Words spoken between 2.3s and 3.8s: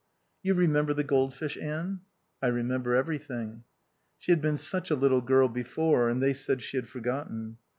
"I remember everything."